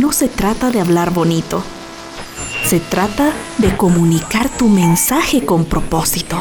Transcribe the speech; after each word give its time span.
no 0.00 0.12
se 0.12 0.28
trata 0.28 0.70
de 0.70 0.80
hablar 0.80 1.12
bonito. 1.12 1.62
Se 2.64 2.80
trata 2.80 3.32
de 3.58 3.76
comunicar 3.76 4.48
tu 4.48 4.68
mensaje 4.68 5.44
con 5.44 5.64
propósito. 5.64 6.36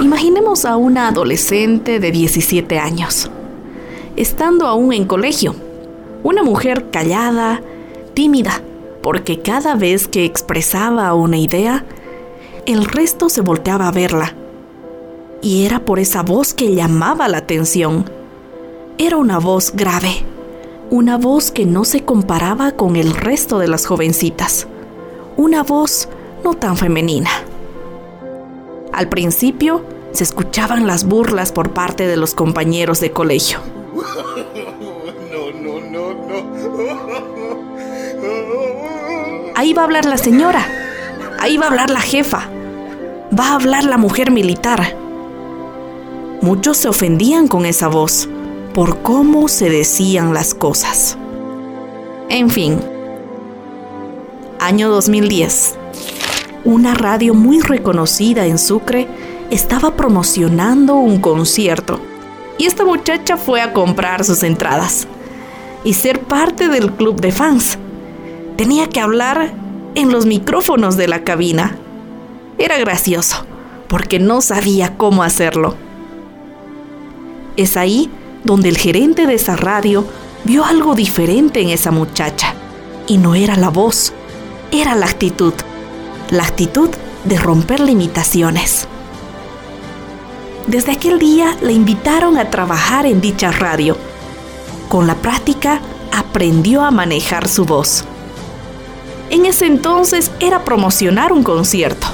Imaginemos 0.00 0.64
a 0.64 0.76
una 0.76 1.08
adolescente 1.08 2.00
de 2.00 2.10
17 2.10 2.78
años, 2.78 3.30
estando 4.16 4.66
aún 4.66 4.92
en 4.92 5.04
colegio, 5.04 5.54
una 6.22 6.42
mujer 6.42 6.90
callada, 6.90 7.62
tímida, 8.14 8.62
porque 9.02 9.40
cada 9.40 9.74
vez 9.74 10.08
que 10.08 10.24
expresaba 10.24 11.14
una 11.14 11.36
idea, 11.36 11.84
el 12.70 12.84
resto 12.84 13.28
se 13.28 13.40
volteaba 13.40 13.88
a 13.88 13.92
verla. 13.92 14.34
Y 15.42 15.64
era 15.64 15.80
por 15.80 15.98
esa 15.98 16.22
voz 16.22 16.54
que 16.54 16.74
llamaba 16.74 17.28
la 17.28 17.38
atención. 17.38 18.04
Era 18.98 19.16
una 19.16 19.38
voz 19.38 19.72
grave, 19.74 20.24
una 20.90 21.16
voz 21.18 21.50
que 21.50 21.66
no 21.66 21.84
se 21.84 22.04
comparaba 22.04 22.72
con 22.72 22.96
el 22.96 23.14
resto 23.14 23.58
de 23.58 23.68
las 23.68 23.86
jovencitas, 23.86 24.66
una 25.36 25.62
voz 25.62 26.08
no 26.44 26.54
tan 26.54 26.76
femenina. 26.76 27.30
Al 28.92 29.08
principio 29.08 29.82
se 30.12 30.24
escuchaban 30.24 30.86
las 30.86 31.04
burlas 31.04 31.52
por 31.52 31.70
parte 31.70 32.06
de 32.06 32.16
los 32.16 32.34
compañeros 32.34 33.00
de 33.00 33.12
colegio. 33.12 33.60
Ahí 39.54 39.72
va 39.72 39.82
a 39.82 39.84
hablar 39.84 40.06
la 40.06 40.18
señora, 40.18 40.66
ahí 41.38 41.56
va 41.56 41.66
a 41.66 41.68
hablar 41.68 41.90
la 41.90 42.00
jefa, 42.00 42.48
va 43.38 43.48
a 43.48 43.54
hablar 43.54 43.84
la 43.84 43.96
mujer 43.96 44.30
militar. 44.30 44.96
Muchos 46.42 46.78
se 46.78 46.88
ofendían 46.88 47.48
con 47.48 47.66
esa 47.66 47.88
voz 47.88 48.28
por 48.74 49.02
cómo 49.02 49.48
se 49.48 49.68
decían 49.68 50.32
las 50.32 50.54
cosas. 50.54 51.18
En 52.28 52.50
fin, 52.50 52.78
año 54.58 54.90
2010 54.90 55.80
una 56.64 56.92
radio 56.94 57.32
muy 57.32 57.60
reconocida 57.60 58.44
en 58.44 58.58
Sucre 58.58 59.08
estaba 59.50 59.96
promocionando 59.96 60.96
un 60.96 61.18
concierto 61.18 62.00
y 62.58 62.66
esta 62.66 62.84
muchacha 62.84 63.38
fue 63.38 63.62
a 63.62 63.72
comprar 63.72 64.24
sus 64.24 64.42
entradas 64.42 65.08
y 65.84 65.94
ser 65.94 66.20
parte 66.20 66.68
del 66.68 66.92
club 66.92 67.18
de 67.18 67.32
fans. 67.32 67.78
Tenía 68.56 68.90
que 68.90 69.00
hablar 69.00 69.54
en 69.94 70.12
los 70.12 70.26
micrófonos 70.26 70.98
de 70.98 71.08
la 71.08 71.24
cabina. 71.24 71.78
Era 72.60 72.78
gracioso 72.78 73.44
porque 73.88 74.20
no 74.20 74.40
sabía 74.40 74.96
cómo 74.96 75.24
hacerlo. 75.24 75.74
Es 77.56 77.76
ahí 77.76 78.08
donde 78.44 78.68
el 78.68 78.78
gerente 78.78 79.26
de 79.26 79.34
esa 79.34 79.56
radio 79.56 80.04
vio 80.44 80.64
algo 80.64 80.94
diferente 80.94 81.60
en 81.60 81.70
esa 81.70 81.90
muchacha. 81.90 82.54
Y 83.08 83.18
no 83.18 83.34
era 83.34 83.56
la 83.56 83.70
voz, 83.70 84.12
era 84.70 84.94
la 84.94 85.06
actitud 85.06 85.54
la 86.30 86.44
actitud 86.44 86.90
de 87.24 87.38
romper 87.38 87.80
limitaciones. 87.80 88.86
Desde 90.68 90.92
aquel 90.92 91.18
día 91.18 91.56
le 91.60 91.72
invitaron 91.72 92.38
a 92.38 92.50
trabajar 92.50 93.04
en 93.04 93.20
dicha 93.20 93.50
radio. 93.50 93.96
Con 94.88 95.06
la 95.08 95.16
práctica 95.16 95.80
aprendió 96.16 96.82
a 96.82 96.92
manejar 96.92 97.48
su 97.48 97.64
voz. 97.64 98.04
En 99.30 99.44
ese 99.46 99.66
entonces 99.66 100.30
era 100.38 100.64
promocionar 100.64 101.32
un 101.32 101.42
concierto. 101.42 102.06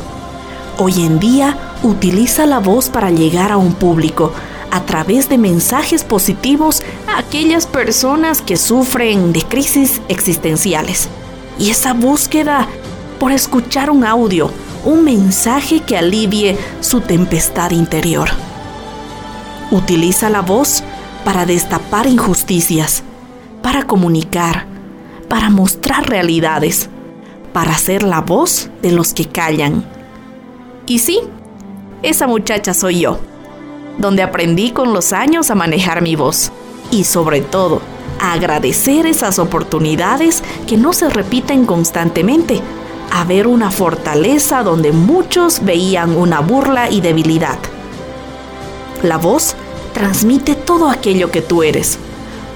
Hoy 0.78 1.06
en 1.06 1.18
día 1.18 1.56
utiliza 1.82 2.44
la 2.44 2.58
voz 2.58 2.90
para 2.90 3.10
llegar 3.10 3.50
a 3.50 3.56
un 3.56 3.72
público 3.72 4.32
a 4.70 4.82
través 4.82 5.28
de 5.30 5.38
mensajes 5.38 6.04
positivos 6.04 6.82
a 7.08 7.18
aquellas 7.18 7.66
personas 7.66 8.42
que 8.42 8.58
sufren 8.58 9.32
de 9.32 9.42
crisis 9.42 10.02
existenciales. 10.08 11.08
Y 11.58 11.70
esa 11.70 11.94
búsqueda 11.94 12.68
por 13.18 13.32
escuchar 13.32 13.88
un 13.88 14.04
audio, 14.04 14.50
un 14.84 15.02
mensaje 15.02 15.80
que 15.80 15.96
alivie 15.96 16.58
su 16.80 17.00
tempestad 17.00 17.70
interior. 17.70 18.28
Utiliza 19.70 20.28
la 20.28 20.42
voz 20.42 20.84
para 21.24 21.46
destapar 21.46 22.06
injusticias, 22.06 23.02
para 23.62 23.84
comunicar, 23.84 24.66
para 25.28 25.48
mostrar 25.48 26.06
realidades, 26.06 26.90
para 27.54 27.78
ser 27.78 28.02
la 28.02 28.20
voz 28.20 28.68
de 28.82 28.92
los 28.92 29.14
que 29.14 29.24
callan. 29.24 29.95
Y 30.86 31.00
sí, 31.00 31.20
esa 32.02 32.28
muchacha 32.28 32.72
soy 32.72 33.00
yo, 33.00 33.18
donde 33.98 34.22
aprendí 34.22 34.70
con 34.70 34.92
los 34.92 35.12
años 35.12 35.50
a 35.50 35.56
manejar 35.56 36.00
mi 36.00 36.14
voz 36.14 36.52
y 36.92 37.04
sobre 37.04 37.40
todo 37.40 37.82
a 38.20 38.32
agradecer 38.32 39.04
esas 39.04 39.38
oportunidades 39.40 40.42
que 40.68 40.76
no 40.76 40.92
se 40.92 41.10
repiten 41.10 41.66
constantemente 41.66 42.62
a 43.10 43.24
ver 43.24 43.46
una 43.48 43.70
fortaleza 43.70 44.62
donde 44.62 44.92
muchos 44.92 45.64
veían 45.64 46.16
una 46.16 46.40
burla 46.40 46.90
y 46.90 47.00
debilidad. 47.00 47.58
La 49.02 49.16
voz 49.16 49.56
transmite 49.92 50.54
todo 50.54 50.88
aquello 50.88 51.30
que 51.30 51.42
tú 51.42 51.62
eres. 51.62 51.98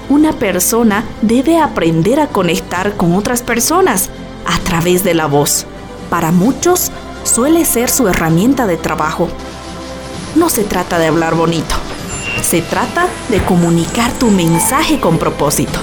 Una 0.09 0.33
persona 0.33 1.03
debe 1.21 1.57
aprender 1.57 2.19
a 2.19 2.27
conectar 2.27 2.95
con 2.95 3.15
otras 3.15 3.41
personas 3.41 4.09
a 4.45 4.57
través 4.59 5.03
de 5.03 5.13
la 5.13 5.25
voz. 5.25 5.65
Para 6.09 6.31
muchos 6.31 6.91
suele 7.23 7.65
ser 7.65 7.89
su 7.89 8.07
herramienta 8.07 8.67
de 8.67 8.77
trabajo. 8.77 9.29
No 10.35 10.49
se 10.49 10.63
trata 10.63 10.99
de 10.99 11.07
hablar 11.07 11.35
bonito, 11.35 11.75
se 12.41 12.61
trata 12.61 13.07
de 13.29 13.43
comunicar 13.43 14.11
tu 14.13 14.29
mensaje 14.31 14.99
con 14.99 15.17
propósito. 15.17 15.79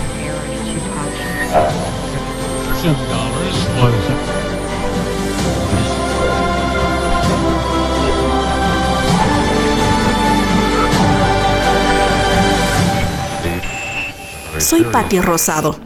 Soy 14.58 14.84
Patti 14.84 15.20
Rosado. 15.20 15.76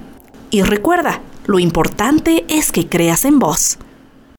Y 0.51 0.63
recuerda, 0.63 1.21
lo 1.47 1.59
importante 1.59 2.45
es 2.49 2.73
que 2.73 2.89
creas 2.89 3.25
en 3.25 3.39
vos. 3.39 3.79